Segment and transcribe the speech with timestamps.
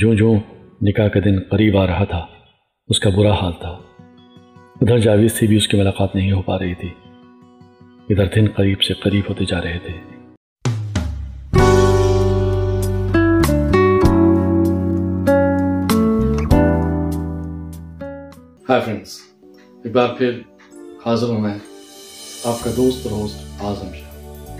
[0.00, 0.34] جوں جوں
[0.82, 2.26] نکاح کا دن قریب آ رہا تھا،
[2.88, 3.78] اس کا برا حال تھا۔
[4.80, 6.88] ادھر جاوید سے بھی اس کی ملاقات نہیں ہو پا رہی تھی۔
[8.10, 9.92] ادھر دن قریب سے قریب ہوتے جا رہے تھے۔
[18.68, 19.20] ہائی فرینڈس
[19.84, 20.40] ایک بار پھر
[21.06, 21.58] حاضر ہوں میں،
[22.44, 24.56] آپ کا دوست روست اعظم شاہ۔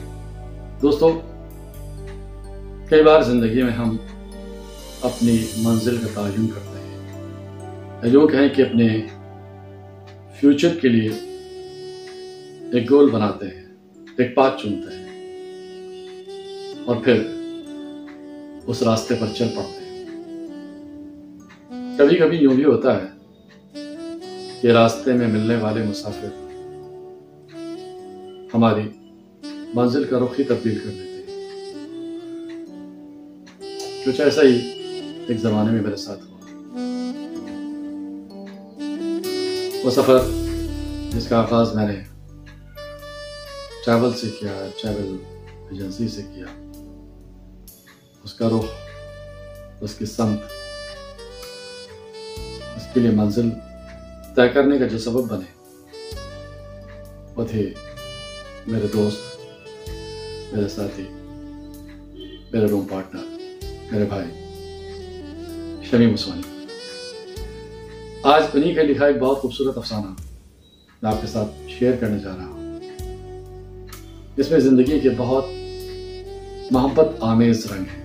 [0.83, 1.21] دوستو،
[2.91, 3.97] کئی بار زندگی میں ہم
[5.03, 6.97] اپنی منزل کا تعین کرتے ہیں۔
[8.03, 9.07] یا یوں کہیں کہ اپنے
[10.41, 11.11] فیوچر کے لیے
[12.73, 13.65] ایک گول بناتے ہیں،
[14.19, 15.09] ایک پات چنتے ہیں،
[16.85, 17.23] اور پھر
[18.67, 20.05] اس راستے پر چل پڑتے ہیں۔
[21.99, 23.07] کبھی کبھی یوں بھی ہوتا ہے
[24.63, 26.29] کہ راستے میں ملنے والے مسافر
[28.55, 28.89] ہماری
[29.75, 31.47] منزل کا رخ ہی تبدیل کر دیتے ہیں۔
[34.07, 34.78] کچھ ایسا ہی
[35.29, 36.37] ایک زمانے میں میرے ساتھ ہوا۔
[39.85, 40.19] وہ سفر
[41.11, 41.97] جس کا آغاز میں نے
[43.85, 45.17] ٹریول سے کیا ٹریول
[45.71, 46.47] ایجنسی سے کیا،
[48.25, 48.67] اس کا رخ
[49.81, 50.41] اس کی سمت،
[52.77, 53.51] اس کے لیے منزل
[54.37, 55.51] طے کرنے کا جو سبب بنے،
[57.37, 57.73] وہ تھے
[58.67, 59.89] میرے دوست،
[60.53, 61.09] میرے ساتھی،
[62.53, 63.25] میرے روم پارٹنر
[63.93, 64.48] میرے بھائی۔
[65.91, 66.43] شمیم عثمانی
[68.23, 72.37] آج انہیں کا لکھا ایک بہت خوبصورت افسانہ میں آپ کے ساتھ شیئر کرنے جا
[72.37, 72.81] رہا ہوں۔
[74.37, 75.45] اس میں زندگی کے بہت
[76.71, 78.05] محبت آمیز رنگ ہیں۔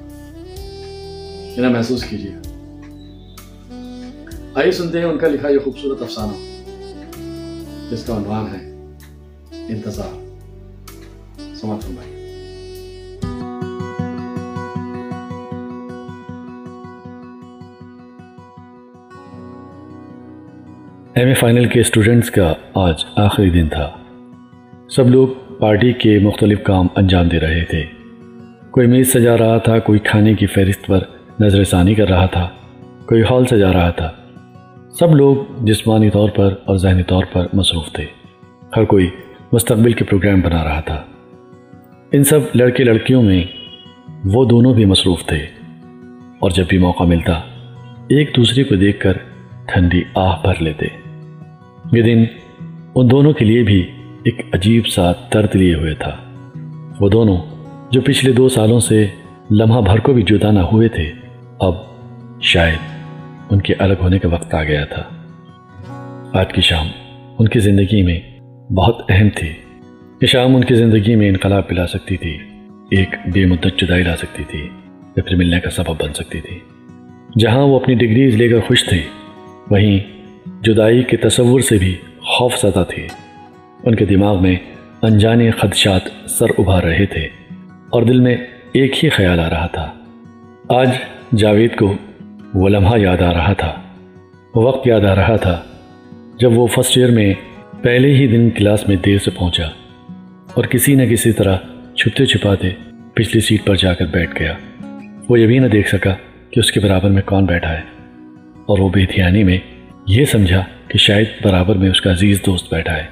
[1.57, 2.35] انہیں محسوس کیجیے۔
[4.55, 6.53] آئیے سنتے ہیں ان کا لکھا یہ خوبصورت افسانہ۔
[7.91, 8.69] جس کا عنوان ہے،
[9.51, 10.23] انتظار۔
[11.55, 12.12] سماعت فرمائیے۔
[21.15, 23.91] ایم اے فائنل کے اسٹوڈنٹس کا آج آخری دن تھا۔
[24.89, 25.27] سب لوگ
[25.59, 27.83] پارٹی کے مختلف کام انجام دے رہے تھے۔
[28.71, 30.99] کوئی میز سجا رہا تھا، کوئی کھانے کی فہرست پر
[31.39, 32.49] نظر ثانی کر رہا تھا،
[33.05, 34.11] کوئی ہال سجا رہا تھا۔
[34.99, 35.35] سب لوگ
[35.65, 38.05] جسمانی طور پر اور ذہنی طور پر مصروف تھے۔
[38.77, 39.09] ہر کوئی
[39.51, 41.03] مستقبل کے پروگرام بنا رہا تھا۔
[42.11, 43.43] ان سب لڑکے لڑکیوں میں
[44.25, 45.45] وہ دونوں بھی مصروف تھے۔
[46.39, 47.33] اور جب بھی موقع ملتا،
[48.07, 49.13] ایک دوسرے کو دیکھ کر
[49.65, 51.02] ٹھنڈی آہ بھر لیتے۔
[51.95, 52.23] یہ دن
[52.95, 53.91] ان دونوں کے لیے بھی
[54.23, 56.17] ایک عجیب سا درد لیے ہوئے تھا۔
[56.99, 57.37] وہ دونوں
[57.91, 59.07] جو پچھلے دو سالوں سے
[59.51, 61.11] لمحہ بھر کو بھی جدا نہ ہوئے تھے،
[61.59, 61.73] اب
[62.41, 62.77] شاید
[63.49, 65.03] ان کے الگ ہونے کا وقت آ گیا تھا۔
[66.39, 66.87] آج کی شام
[67.39, 68.19] ان کی زندگی میں
[68.73, 69.53] بہت اہم تھی۔
[70.21, 72.37] یہ شام ان کی زندگی میں انقلاب پلا سکتی تھی،
[72.91, 74.69] ایک بے مدت جدائی لا سکتی تھی
[75.17, 76.59] یا پھر ملنے کا سبب بن سکتی تھی۔
[77.39, 79.01] جہاں وہ اپنی ڈگریز لے کر خوش تھے،
[79.69, 83.07] وہیں جدائی کے تصور سے بھی خوف زدہ تھے۔
[83.83, 84.55] ان کے دماغ میں
[85.01, 87.27] انجانے خدشات سر ابھار رہے تھے
[87.89, 88.37] اور دل میں
[88.71, 89.93] ایک ہی خیال آ رہا تھا۔
[90.69, 90.89] آج
[91.35, 91.93] جاوید کو
[92.53, 93.81] وہ لمحہ یاد آ رہا تھا۔
[94.55, 95.63] وقت یاد آ رہا تھا
[96.39, 97.33] جب وہ فرسٹ ایئر میں
[97.81, 99.67] پہلے ہی دن کلاس میں دیر سے پہنچا
[100.53, 101.57] اور کسی نہ کسی طرح
[101.95, 102.69] چھپتے چھپاتے
[103.13, 104.53] پچھلی سیٹ پر جا کر بیٹھ گیا۔
[105.29, 106.13] وہ یہ بھی نہ دیکھ سکا
[106.49, 107.81] کہ اس کے برابر میں کون بیٹھا ہے
[108.65, 109.57] اور وہ بے دھیانی میں
[110.07, 113.03] یہ سمجھا کہ شاید برابر میں اس کا عزیز دوست بیٹھا ہے۔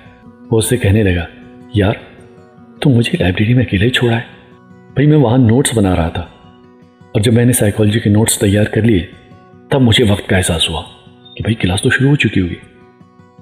[0.51, 1.25] وہ اس سے کہنے لگا،
[1.73, 1.93] یار
[2.81, 4.21] تم مجھے لائبریری میں اکیلے چھوڑا ہے؟
[4.93, 6.21] بھائی میں وہاں نوٹس بنا رہا تھا۔
[7.01, 9.05] اور جب میں نے سائیکالوجی کے نوٹس تیار کر لیے،
[9.69, 10.81] تب مجھے وقت کا احساس ہوا
[11.35, 12.55] کہ بھائی کلاس تو شروع ہو چکی ہوگی۔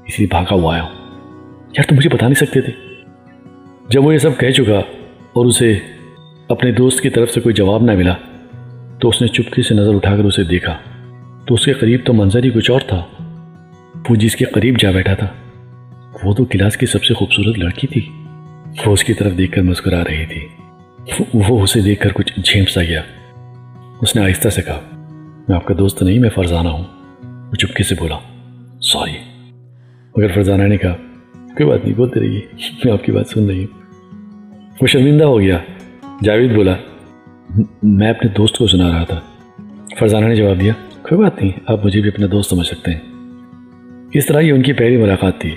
[0.07, 0.93] اس لیے بھاگا ہوا آیا ہوں۔
[1.67, 2.73] یار تم مجھے بتا نہیں سکتے تھے۔
[3.89, 4.77] جب وہ یہ سب کہہ چکا
[5.33, 5.79] اور اسے
[6.49, 8.13] اپنے دوست کی طرف سے کوئی جواب نہ ملا،
[9.01, 10.77] تو اس نے چپکی سے نظر اٹھا کر اسے دیکھا۔
[11.45, 13.18] تو اس کے قریب تو منظر ہی کچھ اور تھا۔
[14.09, 15.27] وہ جس کے قریب جا بیٹھا تھا،
[16.23, 18.09] وہ تو کلاس کی سب سے خوبصورت لڑکی تھی۔
[18.85, 20.47] وہ اس کی طرف دیکھ کر مسکرا رہی تھی۔
[21.33, 23.01] وہ اسے دیکھ کر کچھ جھیمپ سا گیا۔
[24.01, 24.79] اس نے آہستہ سے کہا،
[25.47, 26.83] میں آپ کا دوست نہیں، میں فرزانہ ہوں۔
[27.23, 28.17] وہ چپکے سے بولا
[28.81, 29.11] سوری
[30.17, 30.95] مگر فرزانہ نے کہا،
[31.33, 32.41] کوئی بات نہیں بولتے رہیے
[32.85, 33.81] میں آپ کی بات سن رہی ہوں۔
[34.81, 35.57] وہ شرمندہ ہو گیا۔
[36.23, 36.75] جاوید بولا،
[37.83, 39.19] میں اپنے دوست کو سنا رہا تھا۔
[39.99, 42.99] فرزانہ نے جواب دیا، کوئی بات نہیں، آپ مجھے بھی اپنا دوست سمجھ سکتے ہیں۔
[44.13, 45.55] اس طرح یہ ان کی پہلی ملاقات تھی۔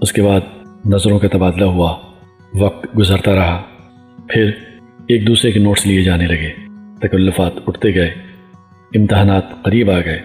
[0.00, 0.40] اس کے بعد
[0.86, 1.96] نظروں کا تبادلہ ہوا۔
[2.54, 3.62] وقت گزرتا رہا۔
[4.28, 4.50] پھر
[5.08, 6.52] ایک دوسرے کے نوٹس لیے جانے لگے۔
[7.00, 8.14] تکلفات اٹھتے گئے۔
[8.94, 10.20] امتحانات قریب آ گئے۔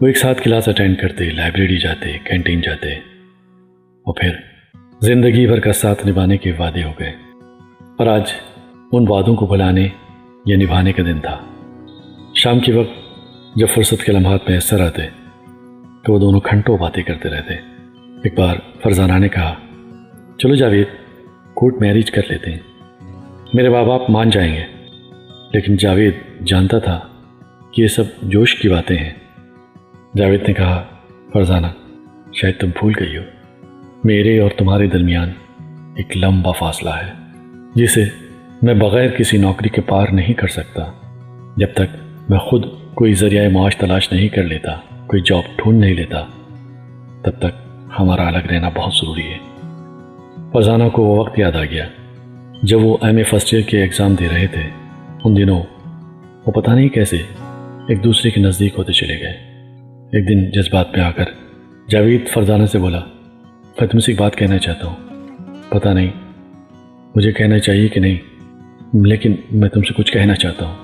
[0.00, 4.30] وہ ایک ساتھ کلاس اٹینڈ کرتے، لائبریری جاتے، کینٹین جاتے۔ اور پھر
[5.00, 7.12] زندگی بھر کا ساتھ نبھانے کے وعدے ہو گئے۔
[7.98, 8.32] اور آج
[8.92, 9.88] ان وعدوں کو بلانے
[10.46, 11.38] یا نبھانے کا دن تھا۔
[12.34, 12.94] شام کے وقت
[13.56, 15.19] جب فرصت کے لمحات میں ایسا رہتے
[16.04, 17.54] تو وہ دونوں گھنٹوں باتیں کرتے رہتے
[18.24, 19.54] ایک بار فرزانہ نے کہا،
[20.38, 20.86] چلو جاوید
[21.54, 22.58] کورٹ میریج کر لیتے ہیں۔
[23.54, 24.64] میرے ماں باپ مان جائیں گے۔
[25.52, 26.14] لیکن جاوید
[26.46, 27.00] جانتا تھا
[27.72, 29.12] کہ یہ سب جوش کی باتیں ہیں۔
[30.16, 30.86] جاوید نے کہا،
[31.32, 31.66] فرزانہ،
[32.32, 33.22] شاید تم بھول گئی ہو۔
[34.04, 35.30] میرے اور تمہارے درمیان
[35.96, 37.12] ایک لمبا فاصلہ ہے،
[37.74, 38.04] جسے
[38.62, 40.92] میں بغیر کسی نوکری کے پار نہیں کر سکتا۔
[41.56, 41.96] جب تک
[42.28, 44.78] میں خود کوئی ذریعہ معاش تلاش نہیں کر لیتا
[45.10, 46.24] کوئی جاب ڈھونڈ نہیں لیتا،
[47.22, 47.68] تب تک
[47.98, 49.38] ہمارا الگ رہنا بہت ضروری ہے۔
[50.52, 51.88] فرزانہ کو وہ وقت یاد آ گیا
[52.62, 54.62] جب وہ ایم اے فرسٹ ایئر کے ایگزام دے رہے تھے۔
[55.24, 55.62] ان دنوں
[56.46, 57.16] وہ پتہ نہیں کیسے
[57.88, 59.32] ایک دوسرے کے نزدیک ہوتے چلے گئے۔
[60.12, 61.24] ایک دن جذبات پہ آ کر
[61.88, 63.00] جاوید فرزانہ سے بولا،
[63.80, 64.96] میں تم سے ایک بات کہنا چاہتا ہوں۔
[65.68, 66.10] پتہ نہیں
[67.14, 68.16] مجھے کہنا چاہیے کہ نہیں،
[68.96, 70.76] لیکن میں تم سے کچھ کہنا چاہتا ہوں۔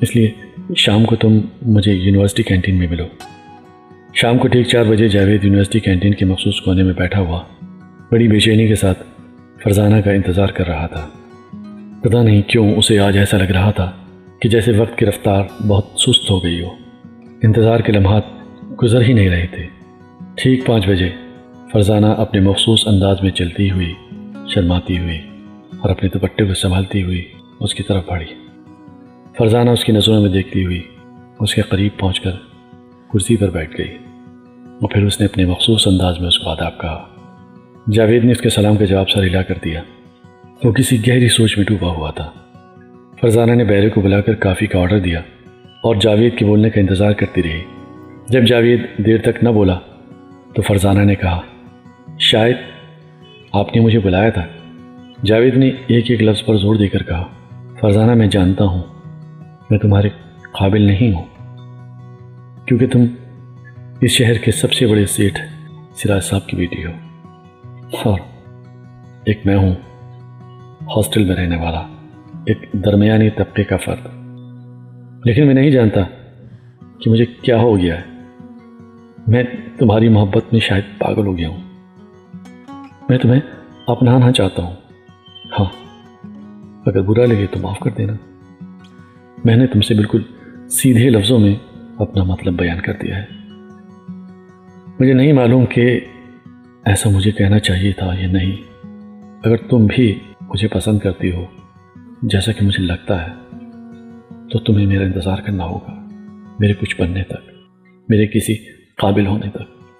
[0.00, 0.30] اس لیے
[0.76, 3.06] شام کو تم مجھے یونیورسٹی کینٹین میں ملو۔
[4.22, 7.42] شام کو ٹھیک چار بجے جاوید یونیورسٹی کینٹین کے مخصوص کونے میں بیٹھا ہوا،
[8.10, 9.02] بڑی بے چینی کے ساتھ
[9.62, 11.08] فرزانہ کا انتظار کر رہا تھا۔
[12.02, 13.92] پتہ نہیں کیوں اسے آج ایسا لگ رہا تھا
[14.40, 16.68] کہ جیسے وقت کی رفتار بہت سست ہو گئی ہو۔
[17.42, 18.22] انتظار کے لمحات
[18.82, 19.66] گزر ہی نہیں رہے تھے۔
[20.34, 21.08] ٹھیک پانچ بجے
[21.72, 23.92] فرزانہ اپنے مخصوص انداز میں چلتی ہوئی،
[24.48, 25.18] شرماتی ہوئی
[25.78, 27.24] اور اپنے دوپٹے کو سنبھالتی ہوئی
[27.60, 28.26] اس کی طرف بڑھی۔
[29.38, 30.82] فرزانہ اس کی نظروں میں دیکھتی ہوئی
[31.40, 32.32] اس کے قریب پہنچ کر
[33.12, 33.96] کرسی پر بیٹھ گئی۔
[34.80, 37.08] اور پھر اس نے اپنے مخصوص انداز میں اس کو آداب کہا۔
[37.92, 39.82] جاوید نے اس کے سلام کا جواب سر ہلا کر دیا۔
[40.64, 42.30] وہ کسی گہری سوچ میں ڈوبا ہوا تھا۔
[43.20, 45.20] فرزانہ نے بیرے کو بلا کر کافی کا آرڈر دیا
[45.82, 47.60] اور جاوید کے بولنے کا انتظار کرتی رہی۔
[48.28, 49.78] جب جاوید دیر تک نہ بولا
[50.54, 51.40] تو فرزانہ نے کہا،
[52.18, 52.56] شاید
[53.52, 54.46] آپ نے مجھے بلایا تھا۔
[55.24, 57.24] جاوید نے ایک ایک لفظ پر زور دے کر کہا،
[57.80, 58.82] فرزانہ، میں جانتا ہوں،
[59.70, 60.08] میں تمہارے
[60.52, 61.24] قابل نہیں ہوں،
[62.66, 63.06] کیونکہ تم
[64.00, 65.38] اس شہر کے سب سے بڑے سیٹ
[65.94, 66.90] سراج صاحب کی بیٹی ہو۔
[68.04, 68.18] اور
[69.24, 69.74] ایک میں ہوں،
[70.82, 71.80] ہاسٹل میں رہنے والا،
[72.46, 74.06] ایک درمیانی طبقے کا فرد۔
[75.24, 76.00] لیکن میں نہیں جانتا
[76.98, 78.04] کہ مجھے کیا ہو گیا ہے۔
[79.26, 79.42] میں
[79.78, 81.60] تمہاری محبت میں شاید پاگل ہو گیا ہوں۔
[83.08, 83.40] میں تمہیں
[83.86, 84.74] اپنانا چاہتا ہوں۔
[85.58, 85.66] ہاں
[86.86, 88.12] اگر برا لگے تو معاف کر دینا۔
[89.44, 90.22] میں نے تم سے بالکل
[90.70, 91.54] سیدھے لفظوں میں
[91.98, 93.39] اپنا مطلب بیان کر دیا ہے۔
[95.00, 96.00] مجھے نہیں معلوم کہ
[96.84, 98.56] ایسا مجھے کہنا چاہیے تھا یا نہیں۔
[99.44, 101.46] اگر تم بھی مجھے پسند کرتی ہو،
[102.22, 103.56] جیسا کہ مجھے لگتا ہے،
[104.52, 106.08] تو تمہیں میرا انتظار کرنا ہوگا،
[106.58, 107.50] میرے کچھ بننے تک،
[108.08, 108.54] میرے کسی
[108.96, 109.92] قابل ہونے تک۔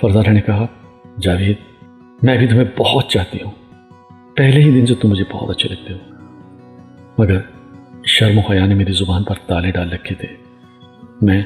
[0.00, 0.66] فرزانہ نے کہا،
[1.20, 1.56] جاوید،
[2.22, 3.50] میں بھی تمہیں بہت چاہتی ہوں۔
[4.36, 5.98] پہلے ہی دن سے تم مجھے بہت اچھے لگتے ہو۔
[7.18, 7.40] مگر
[8.06, 10.28] شرم و حیا نے میری زبان پر تالے ڈال رکھے تھے۔
[11.22, 11.42] میں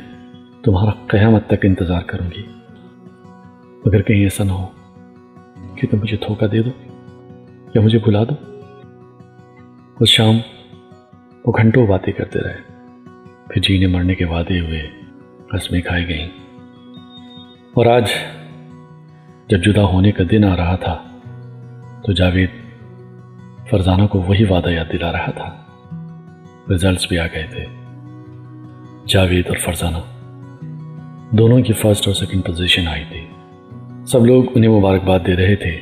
[0.65, 2.56] تمہارا قیامت تک انتظار کروں گی۔
[3.87, 4.67] مگر کہیں ایسا نہ ہو
[5.75, 6.71] کہ تم مجھے دھوکہ دے دو؟
[7.75, 8.61] یا مجھے بلا دو؟
[10.01, 10.39] اس شام
[11.47, 12.57] وہ گھنٹوں باتیں کرتے رہے،
[13.49, 14.91] پھر جینے مرنے کے وعدے ہوئے
[15.53, 16.29] قسمیں کھائی گئیں۔
[17.75, 18.11] اور آج
[19.49, 21.07] جب جدا ہونے کا دن آ رہا تھا،
[22.07, 22.51] تو جاوید
[23.71, 25.65] فرزانہ کو وہی وعدہ یاد دلا رہا تھا۔
[26.71, 27.65] ریزلٹس بھی آ گئے تھے۔
[29.07, 29.99] جاوید اور فرزانہ،
[31.31, 33.16] دونوں کی فرسٹ اور سیکنڈ پوزیشن آئی تھی۔
[34.07, 35.77] سب لوگ انہیں مبارکباد دے رہے تھے۔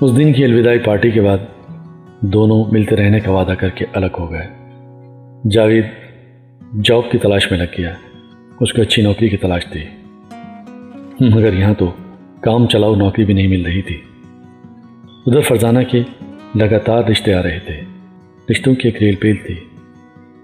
[0.00, 1.38] اس دن کی الوداعی پارٹی کے بعد
[2.20, 4.48] دونوں ملتے رہنے کا وعدہ کر کے الگ ہو گئے۔
[5.50, 5.84] جاوید
[6.84, 7.94] جاب کی تلاش میں لگ گیا۔
[8.60, 9.84] اس کو اچھی نوکری کی تلاش تھی۔
[11.20, 11.92] مگر یہاں تو
[12.40, 14.00] کام چلاؤ نوکری بھی نہیں مل رہی تھی۔
[15.26, 16.02] ادھر فرزانہ کے
[16.54, 17.80] لگاتار رشتے آ رہے تھے۔
[18.50, 19.54] رشتوں کی ایک ریل پیل تھی۔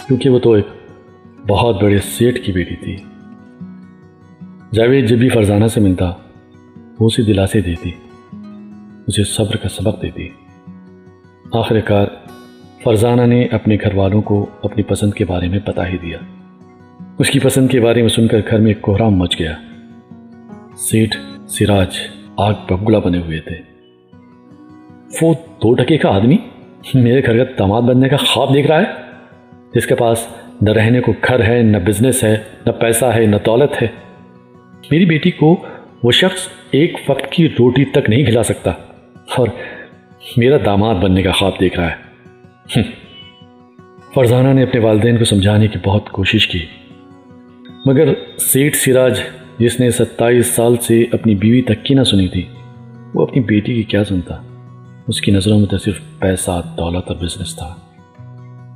[0.06, 0.66] کیونکہ وہ تو ایک
[1.49, 2.97] بہت بڑے سیٹ کی بیٹی تھی۔
[4.73, 6.12] جاوید جب بھی فرزانہ سے ملتا
[7.00, 7.90] وہ اسے دلاسے دیتی
[9.07, 10.28] اسے صبر کا سبق دیتی۔
[11.52, 12.07] آخر کار،
[12.85, 16.19] فرزانہ نے اپنے گھر والوں کو اپنی پسند کے بارے میں بتا ہی دیا۔
[17.19, 19.57] اس کی پسند کے بارے میں سن کر گھر میں ایک کوہرام مچ گیا۔
[20.76, 21.16] سیٹ
[21.49, 21.88] سراج،
[22.37, 23.57] آگ بگلا بنے ہوئے تھے۔
[25.23, 26.37] وہ دو ٹکے کا آدمی؟
[26.95, 28.87] میرے گھر کا داماد بننے کا خواب دیکھ رہا ہے؟
[29.75, 30.26] جس کے پاس
[30.62, 33.88] نہ رہنے کو گھر ہے، نہ بزنس ہے، نہ پیسہ ہے، نہ دولت ہے۔
[34.90, 35.64] میری بیٹی کو
[36.02, 38.71] وہ شخص ایک وقت کی روٹی تک نہیں کھلا سکتا
[39.37, 39.49] اور
[40.37, 42.11] میرا داماد بننے کا خواب دیکھ رہا ہے۔
[44.15, 46.59] فرزانہ نے اپنے والدین کو سمجھانے کی بہت کوشش کی۔
[47.87, 49.21] مگر سیٹ سراج،
[49.59, 52.45] جس نے ستائیس سال سے اپنی بیوی تک کی نہ سنی تھی،
[53.15, 54.35] وہ اپنی بیٹی کی کیا سنتا؟
[55.09, 57.75] اس کی نظروں میں تو صرف پیسہ، دولت اور بزنس تھا۔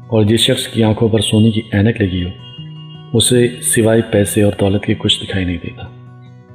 [0.07, 2.31] اور جس شخص کی آنکھوں پر سونے کی اینک لگی ہو،
[3.13, 5.94] اسے سوائے پیسے اور دولت کے کچھ دکھائی نہیں دیتا۔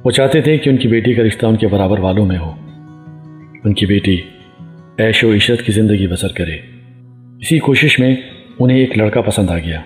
[0.04, 2.52] وہ چاہتے تھے کہ ان کی بیٹی کا رشتہ ان کے برابر والوں میں ہو۔
[3.64, 4.20] ان کی بیٹی
[4.98, 6.54] عیش و عشرت کی زندگی بسر کرے۔
[7.40, 8.16] اسی کوشش میں
[8.58, 9.80] انہیں ایک لڑکا پسند آ گیا۔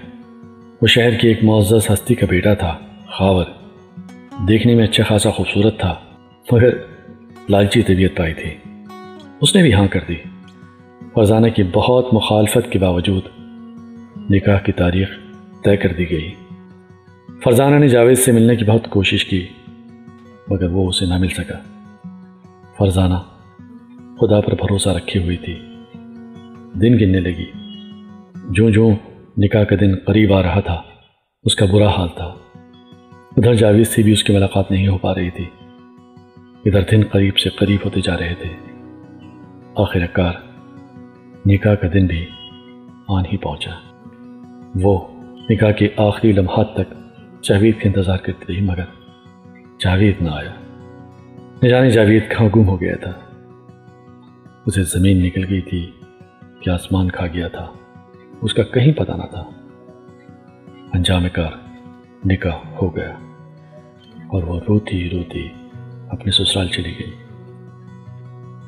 [0.83, 3.44] وہ شہر کی ایک معزز ہستی کا بیٹا تھا، خاور۔
[4.49, 5.94] دیکھنے میں اچھا خاصا خوبصورت تھا،
[6.52, 6.68] مگر
[7.49, 8.50] لالچی طبیعت پائی تھی۔
[9.40, 10.14] اس نے بھی ہاں کر دی۔
[11.14, 13.23] فرزانہ کی بہت مخالفت کے باوجود
[14.30, 15.09] نکاح کی تاریخ
[15.64, 16.30] طے کر دی گئی۔
[17.44, 19.47] فرزانہ نے جاوید سے ملنے کی بہت کوشش کی۔
[20.49, 21.59] مگر وہ اسے نہ مل سکا۔
[22.79, 23.15] فرزانہ،
[24.21, 25.55] خدا پر بھروسہ رکھی ہوئی تھی۔
[26.75, 27.51] دن گننے لگی۔
[28.51, 28.91] جو جو
[29.39, 30.83] نکاح کا دن قریب آ رہا تھا،
[31.45, 32.35] اس کا برا حال تھا۔
[33.37, 35.45] ادھر جاوید سے بھی اس کی ملاقات نہیں ہو پا رہی تھی۔
[36.65, 38.73] ادھر دن قریب سے قریب ہوتے جا رہے تھے۔
[39.77, 40.33] آخر کار
[41.47, 42.27] نکاح کا دن بھی
[43.09, 43.71] آن ہی پہنچا۔
[44.83, 45.07] وہ
[45.51, 46.95] نکاح کے آخری لمحات تک
[47.45, 49.04] جاوید کا انتظار کرتی رہی مگر
[49.85, 50.50] جاوید نہ آیا۔
[51.62, 53.12] نہ جانے جاوید کہاں گم ہو گیا تھا۔
[54.67, 55.91] اسے زمین نکل گئی تھی
[56.61, 57.67] کہ آسمان کھا گیا تھا۔
[58.41, 59.45] اس کا کہیں پتہ نہ تھا۔
[60.93, 61.50] انجام کار
[62.25, 63.11] نکاح ہو گیا۔
[64.26, 65.49] اور وہ روتی روتی
[66.09, 67.11] اپنے سسرال چلی گئی۔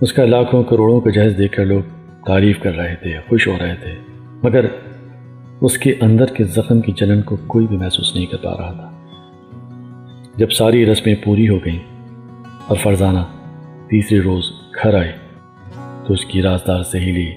[0.00, 1.82] اس کا لاکھوں کروڑوں کا جہیز دیکھ کر لوگ
[2.26, 3.94] تعریف کر رہے تھے، خوش ہو رہے تھے۔
[4.42, 4.64] مگر
[5.60, 8.72] اس کے اندر کے زخم کی جلن کو کوئی بھی محسوس نہیں کر پا رہا
[8.72, 8.95] تھا۔
[10.36, 11.78] جب ساری رسمیں پوری ہو گئیں
[12.66, 13.18] اور فرزانہ
[13.90, 14.52] تیسری روز
[14.82, 15.16] گھر آئے
[16.06, 17.32] تو اس کی رازدار سہیلی،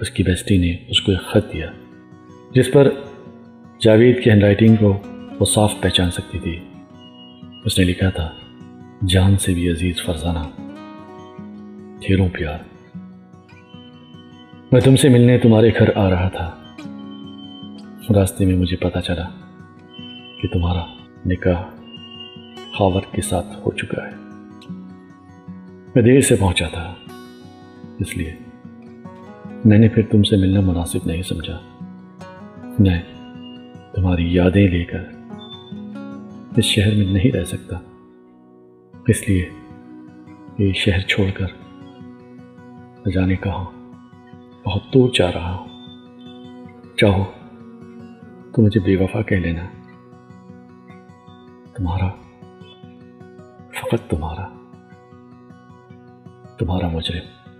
[0.00, 1.66] اس کی بیسٹی نے اس کو ایک خط دیا،
[2.54, 2.90] جس پر
[3.80, 5.00] جاوید کی ہینڈ رائٹنگ کو
[5.40, 6.58] وہ صاف پہچان سکتی تھی۔
[7.64, 8.30] اس نے لکھا تھا،
[9.08, 10.38] جان سے بھی عزیز فرزانہ
[12.00, 12.58] ڈھیروں پیار۔
[14.72, 16.56] میں تم سے ملنے تمہارے گھر آ رہا تھا۔
[18.14, 19.24] راستے میں مجھے پتا چلا
[20.42, 20.84] کہ تمہارا
[21.26, 21.79] نکاح
[22.80, 24.14] خاور کے ساتھ ہو چکا ہے۔
[25.94, 26.94] میں دیر سے پہنچا تھا،
[27.98, 28.36] اس لیے۔
[29.64, 31.60] میں نے پھر تم سے ملنا مناسب نہیں سمجھا۔
[32.78, 33.02] میں
[33.92, 34.98] تمہاری یادیں لے کر
[36.56, 37.78] اس شہر میں نہیں رہ سکتا۔
[39.08, 39.48] اس لیے
[40.58, 41.46] یہ شہر چھوڑ کر
[43.06, 43.64] نہ جانے کہاں
[44.66, 45.68] بہت دور جا رہا ہوں۔
[46.96, 47.24] چاہو
[48.52, 49.66] تو مجھے بے وفا کہہ لینا۔
[51.74, 52.08] تمہارا
[53.90, 54.46] فقط تمہارا۔
[56.58, 57.50] تمہارا مجرم۔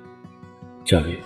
[0.86, 1.20] جاوید۔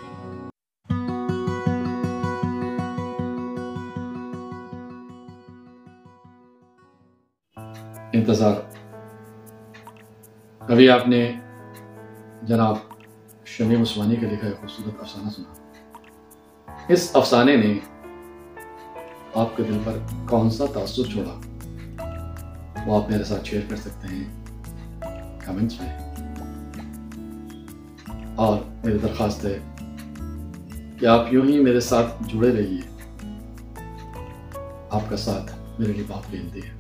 [8.13, 8.55] انتظار۔
[10.69, 11.41] کبھی آپ نے
[12.43, 12.77] جناب
[13.45, 15.55] شمیم عثمانی کا لکھا ہے خوبصورت افسانہ سنا۔
[16.89, 17.79] اس افسانے نے
[19.35, 21.41] آپ کے دل پر کون سا تاثر چھوڑا؟
[22.87, 24.44] وہ آپ میرے ساتھ شیئر کر سکتے ہیں۔
[25.47, 25.99] کمنٹس میں
[28.37, 29.59] اور میری درخواست ہے
[30.99, 32.81] کہ آپ یوں ہی میرے ساتھ جڑے رہیے۔
[34.91, 36.71] آپ کا ساتھ میرے لیے بات قیمتی ہے۔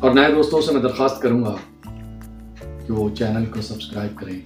[0.00, 1.54] اور نئے دوستوں سے میں درخواست کروں گا
[2.86, 4.40] کہ وہ چینل کو سبسکرائب کریں،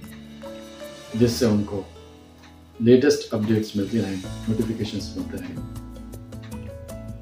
[1.13, 1.81] جس سے ان کو
[2.79, 4.15] لیٹسٹ اپڈیٹس ملتی رہیں
[4.47, 5.55] نوٹیفیکیشنس ملتے رہیں۔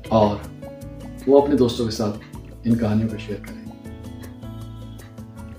[0.07, 0.35] اور
[1.27, 3.58] وہ اپنے دوستوں کے ساتھ ان کہانیوں کو شیئر کریں۔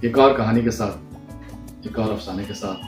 [0.01, 0.97] ایک اور کہانی کے ساتھ،
[1.83, 2.79] ایک اور افسانے کے ساتھ،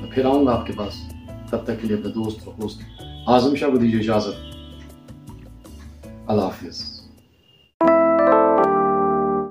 [0.00, 1.12] میں پھر آؤں گا آپ کے پاس
[1.50, 2.82] تب تک کے لیے اپنے دوست اور دوست
[3.26, 4.54] اعظم شاہ کو دیجیے اجازت۔
[6.26, 6.97] اللہ حافظ۔